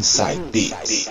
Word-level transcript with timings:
Inside 0.00 0.40
Beats. 0.50 1.10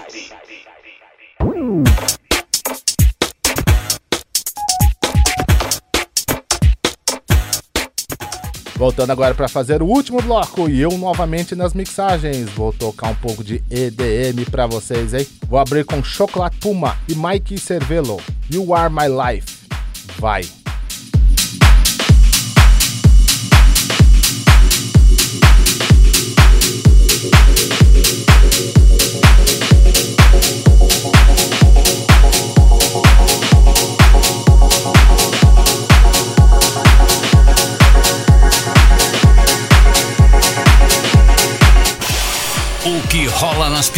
Voltando 8.76 9.12
agora 9.12 9.36
para 9.36 9.48
fazer 9.48 9.84
o 9.84 9.86
último 9.86 10.20
bloco 10.24 10.68
e 10.68 10.82
eu 10.82 10.90
novamente 10.98 11.54
nas 11.54 11.76
mixagens. 11.76 12.50
Vou 12.50 12.74
tocar 12.74 13.10
um 13.10 13.16
pouco 13.16 13.44
de 13.44 13.64
EDM 13.70 14.50
para 14.50 14.66
vocês, 14.66 15.14
hein? 15.14 15.28
Vou 15.48 15.60
abrir 15.60 15.86
com 15.86 16.04
Chocolate 16.04 16.58
Puma 16.58 16.98
e 17.08 17.14
Mike 17.14 17.60
Cervelo. 17.60 18.20
You 18.50 18.74
Are 18.74 18.92
My 18.92 19.06
Life. 19.08 19.68
Vai. 20.18 20.42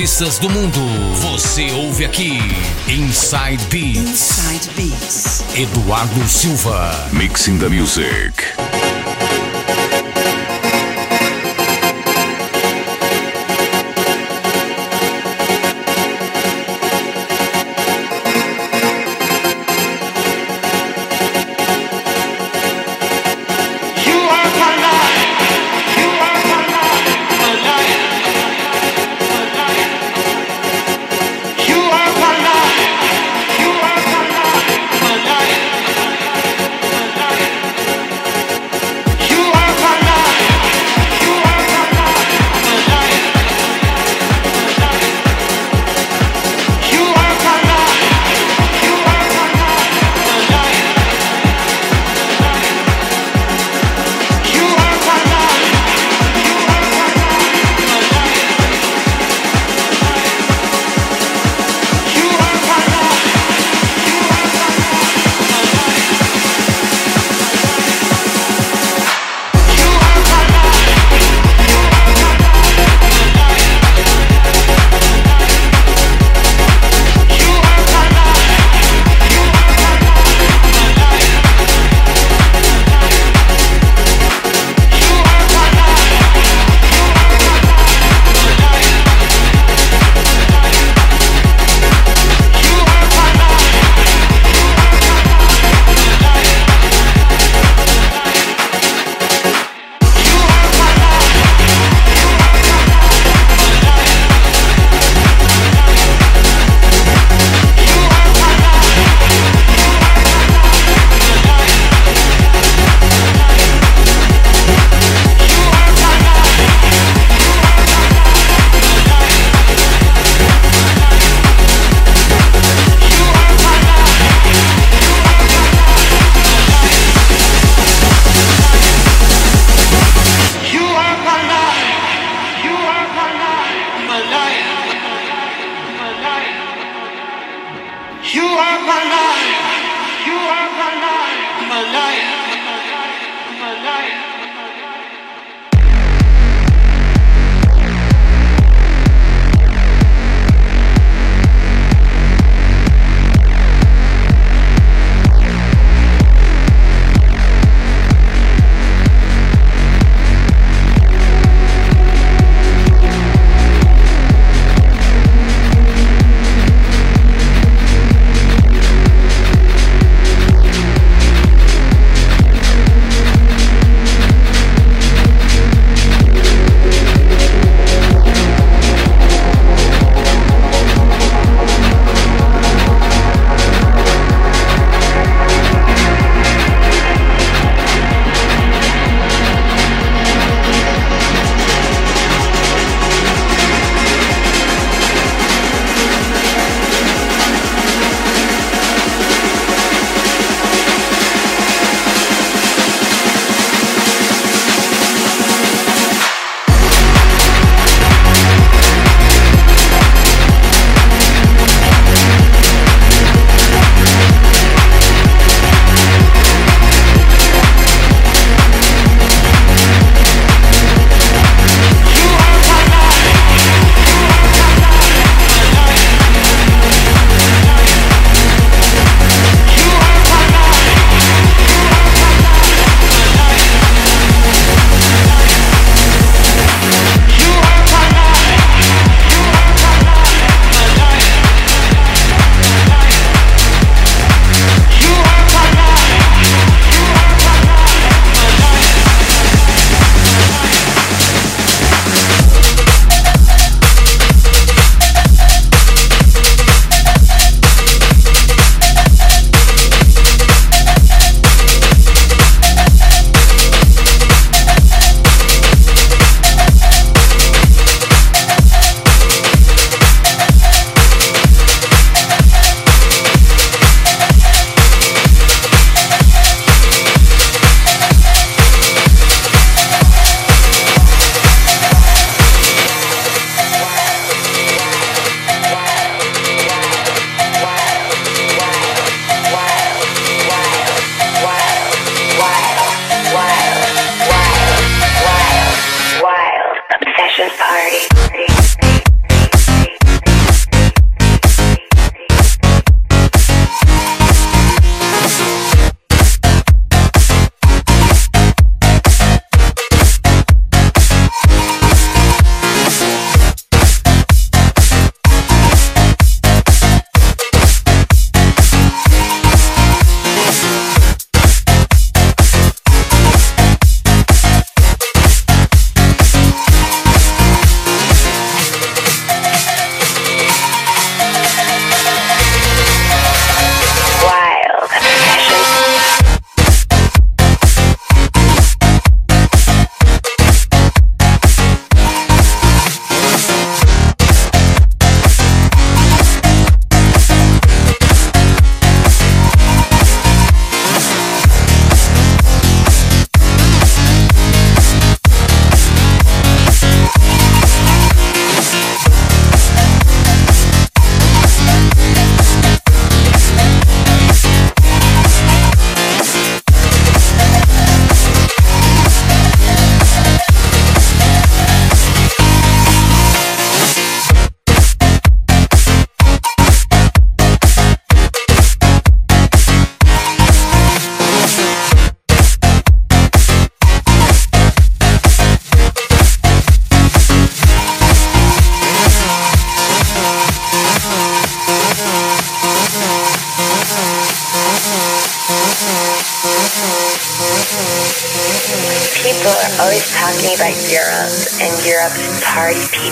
Pistas 0.01 0.39
do 0.39 0.49
mundo, 0.49 0.79
você 1.19 1.69
ouve 1.73 2.03
aqui. 2.03 2.39
Inside 2.87 3.63
Beats. 3.69 3.99
Inside 3.99 4.69
Beats. 4.75 5.43
Eduardo 5.55 6.27
Silva. 6.27 7.07
Mixing 7.13 7.59
the 7.59 7.69
music. 7.69 8.80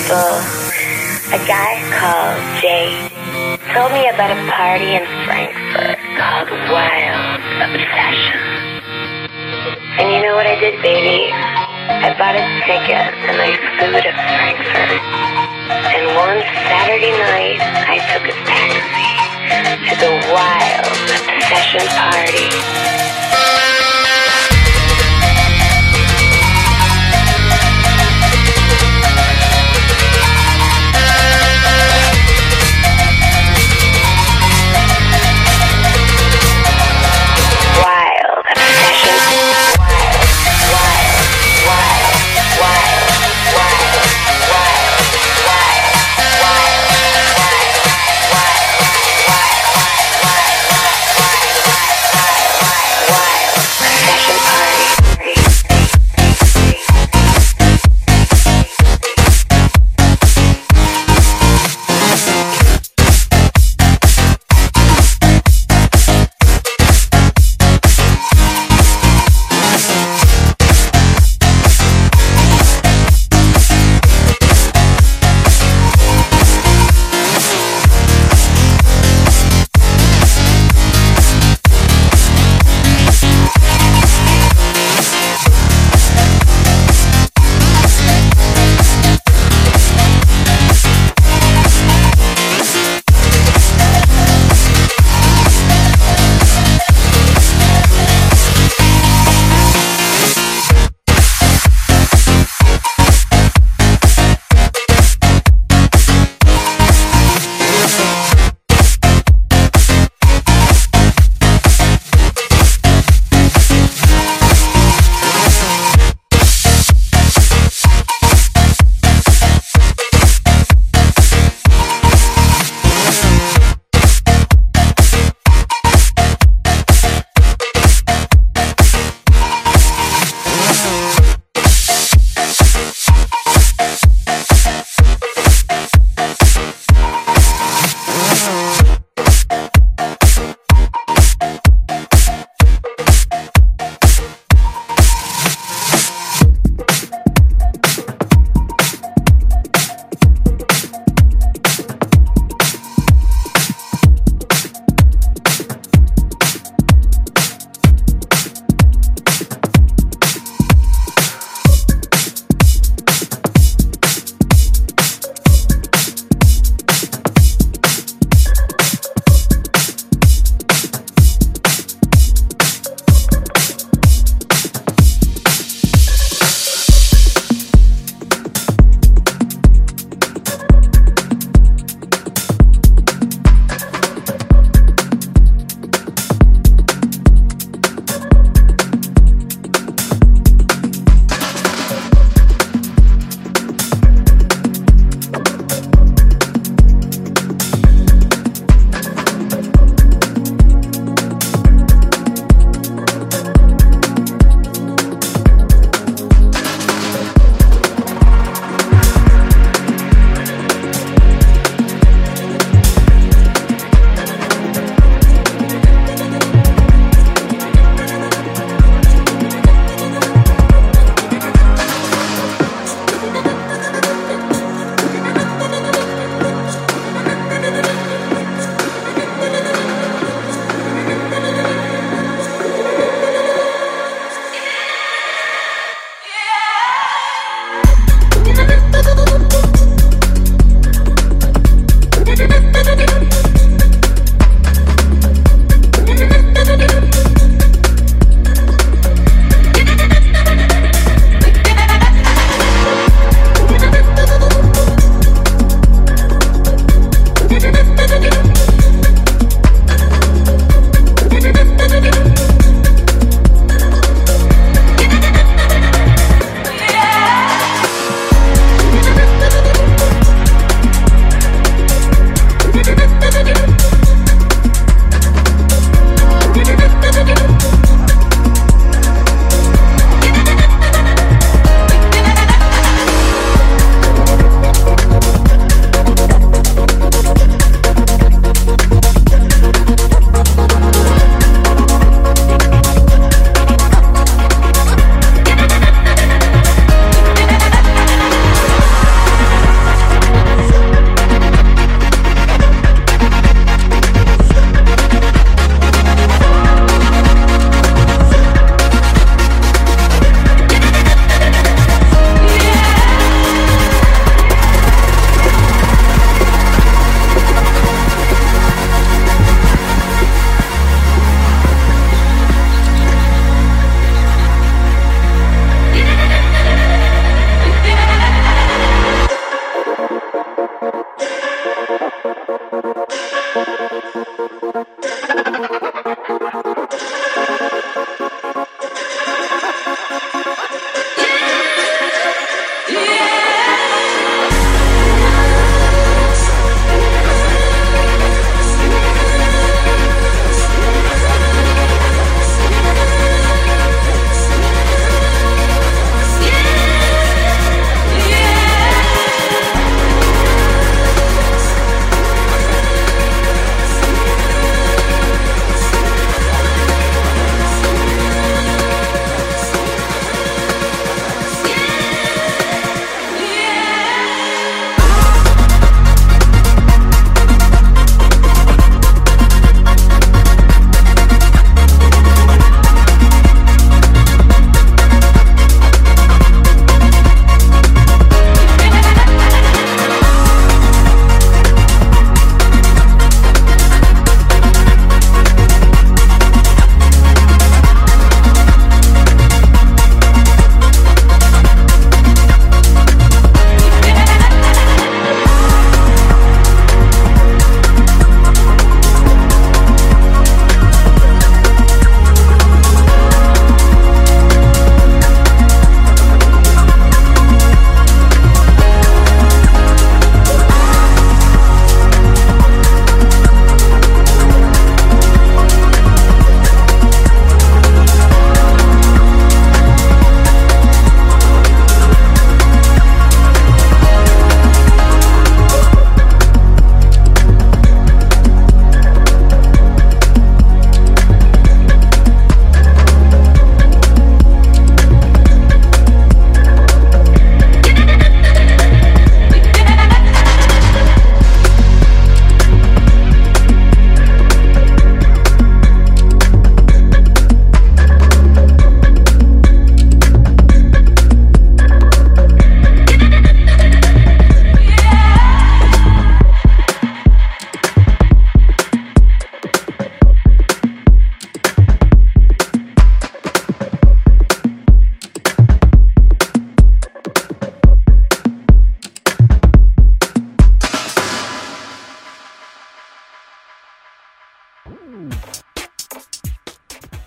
People. 0.10 0.42
A 1.30 1.40
guy 1.46 1.78
called 1.94 2.42
Jay 2.58 2.90
told 3.78 3.94
me 3.94 4.10
about 4.10 4.34
a 4.34 4.40
party 4.50 4.98
in 4.98 5.06
Frankfurt 5.22 6.02
called 6.18 6.50
Wild 6.74 7.38
Obsession. 7.62 8.42
And 10.02 10.10
you 10.10 10.26
know 10.26 10.34
what 10.34 10.50
I 10.50 10.58
did, 10.58 10.82
baby? 10.82 11.30
I 11.30 12.18
bought 12.18 12.34
a 12.34 12.42
ticket 12.66 13.14
and 13.22 13.38
I 13.38 13.54
flew 13.78 14.02
to 14.02 14.14
Frankfurt. 14.34 14.98
And 15.94 16.04
one 16.18 16.42
Saturday 16.66 17.14
night, 17.14 17.62
I 17.62 18.02
took 18.10 18.26
a 18.26 18.36
taxi 18.50 19.14
to 19.90 19.94
the 19.94 20.14
Wild 20.34 20.90
Obsession 21.38 21.86
party. 21.86 22.99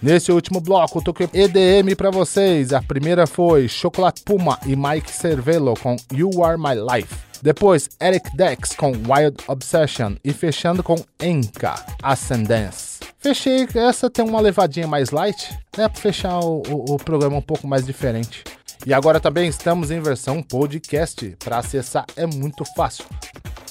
Nesse 0.02 0.32
último 0.32 0.60
bloco, 0.60 0.98
eu 0.98 1.02
toquei 1.02 1.28
EDM 1.32 1.94
para 1.96 2.10
vocês. 2.10 2.72
A 2.72 2.82
primeira 2.82 3.24
foi 3.24 3.68
Chocolate 3.68 4.22
Puma 4.24 4.58
e 4.66 4.74
Mike 4.74 5.12
Cervello 5.12 5.74
com 5.74 5.94
You 6.12 6.44
Are 6.44 6.58
My 6.58 6.74
Life. 6.74 7.14
Depois, 7.40 7.88
Eric 8.00 8.36
Dex 8.36 8.74
com 8.74 8.90
Wild 8.90 9.36
Obsession 9.46 10.16
e 10.24 10.32
fechando 10.32 10.82
com 10.82 10.96
Enka, 11.22 11.74
Ascendance. 12.02 12.98
Fechei, 13.18 13.68
essa 13.76 14.10
tem 14.10 14.24
uma 14.24 14.40
levadinha 14.40 14.88
mais 14.88 15.10
light, 15.10 15.50
né? 15.76 15.88
Pra 15.88 16.00
fechar 16.00 16.40
o, 16.40 16.62
o, 16.68 16.94
o 16.94 16.96
programa 16.96 17.36
um 17.36 17.42
pouco 17.42 17.68
mais 17.68 17.86
diferente. 17.86 18.42
E 18.84 18.92
agora 18.92 19.20
também 19.20 19.48
estamos 19.48 19.92
em 19.92 20.00
versão 20.00 20.42
podcast. 20.42 21.36
Para 21.38 21.58
acessar 21.58 22.04
é 22.16 22.26
muito 22.26 22.64
fácil. 22.76 23.04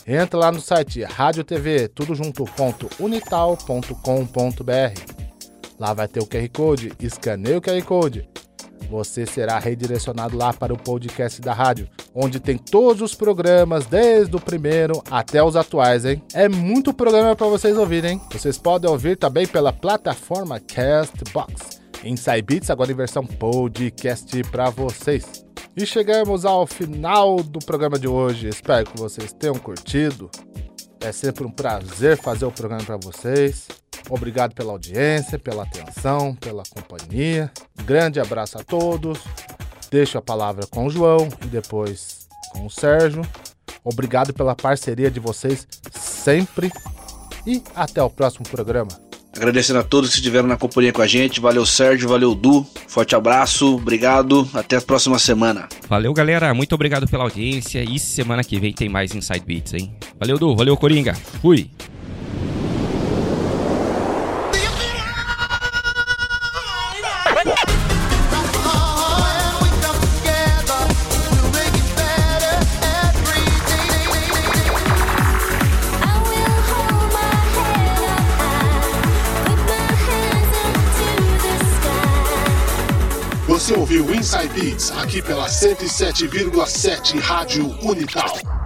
Entra 0.07 0.39
lá 0.39 0.51
no 0.51 0.61
site 0.61 1.03
Rádio 1.03 1.43
TV, 1.43 1.89
Lá 5.81 5.95
vai 5.95 6.07
ter 6.07 6.19
o 6.19 6.27
QR 6.27 6.47
Code, 6.53 6.93
escaneie 6.99 7.55
o 7.55 7.61
QR 7.61 7.81
Code. 7.81 8.29
Você 8.87 9.25
será 9.25 9.57
redirecionado 9.57 10.37
lá 10.37 10.53
para 10.53 10.71
o 10.71 10.77
podcast 10.77 11.41
da 11.41 11.55
rádio, 11.55 11.89
onde 12.13 12.39
tem 12.39 12.55
todos 12.55 13.01
os 13.01 13.15
programas, 13.15 13.87
desde 13.87 14.35
o 14.35 14.39
primeiro 14.39 15.01
até 15.09 15.43
os 15.43 15.55
atuais, 15.55 16.05
hein? 16.05 16.21
É 16.35 16.47
muito 16.47 16.93
programa 16.93 17.35
para 17.35 17.47
vocês 17.47 17.75
ouvirem, 17.75 18.11
hein? 18.11 18.21
Vocês 18.31 18.59
podem 18.59 18.91
ouvir 18.91 19.17
também 19.17 19.47
pela 19.47 19.73
plataforma 19.73 20.59
Castbox. 20.59 21.81
Inside 22.03 22.43
Beats 22.43 22.69
agora 22.69 22.91
em 22.91 22.95
versão 22.95 23.25
podcast 23.25 24.39
para 24.51 24.69
vocês. 24.69 25.43
E 25.75 25.83
chegamos 25.83 26.45
ao 26.45 26.67
final 26.67 27.37
do 27.37 27.57
programa 27.57 27.97
de 27.97 28.07
hoje. 28.07 28.49
Espero 28.49 28.85
que 28.85 28.99
vocês 28.99 29.33
tenham 29.33 29.55
curtido. 29.55 30.29
É 30.99 31.11
sempre 31.11 31.43
um 31.43 31.49
prazer 31.49 32.17
fazer 32.17 32.45
o 32.45 32.51
programa 32.51 32.83
para 32.83 32.97
vocês. 32.97 33.67
Obrigado 34.11 34.53
pela 34.53 34.73
audiência, 34.73 35.39
pela 35.39 35.63
atenção, 35.63 36.35
pela 36.35 36.63
companhia. 36.69 37.49
Grande 37.85 38.19
abraço 38.19 38.59
a 38.59 38.63
todos. 38.63 39.19
Deixo 39.89 40.17
a 40.17 40.21
palavra 40.21 40.67
com 40.67 40.85
o 40.85 40.89
João 40.89 41.29
e 41.41 41.47
depois 41.47 42.27
com 42.51 42.65
o 42.65 42.69
Sérgio. 42.69 43.21
Obrigado 43.85 44.33
pela 44.33 44.53
parceria 44.53 45.09
de 45.09 45.21
vocês 45.21 45.65
sempre 45.93 46.69
e 47.47 47.63
até 47.73 48.03
o 48.03 48.09
próximo 48.09 48.45
programa. 48.49 48.89
Agradecendo 49.33 49.79
a 49.79 49.83
todos 49.83 50.09
que 50.09 50.17
estiveram 50.17 50.45
na 50.45 50.57
companhia 50.57 50.91
com 50.91 51.01
a 51.01 51.07
gente. 51.07 51.39
Valeu, 51.39 51.65
Sérgio. 51.65 52.09
Valeu, 52.09 52.35
Du. 52.35 52.65
Forte 52.87 53.15
abraço. 53.15 53.75
Obrigado. 53.75 54.47
Até 54.53 54.75
a 54.75 54.81
próxima 54.81 55.17
semana. 55.17 55.69
Valeu, 55.87 56.13
galera. 56.13 56.53
Muito 56.53 56.75
obrigado 56.75 57.07
pela 57.07 57.23
audiência. 57.23 57.81
E 57.81 57.97
semana 57.97 58.43
que 58.43 58.59
vem 58.59 58.73
tem 58.73 58.89
mais 58.89 59.15
Inside 59.15 59.45
Beats, 59.45 59.73
hein? 59.73 59.95
Valeu, 60.19 60.37
Du. 60.37 60.53
Valeu, 60.53 60.75
Coringa. 60.75 61.13
Fui. 61.41 61.71
Inside 84.31 84.53
Beats 84.53 84.91
aqui 84.91 85.21
pela 85.21 85.45
107,7 85.45 87.19
Rádio 87.19 87.67
Unital. 87.81 88.60